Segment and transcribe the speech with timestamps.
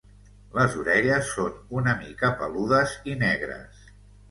[0.53, 3.89] Les orelles són una mica peludes i negres.